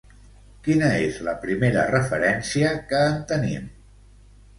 [0.67, 3.69] Quina és la primera referència que en tenim?